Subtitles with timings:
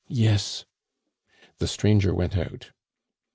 [0.07, 0.65] "Yes."
[1.59, 2.71] The stranger went out.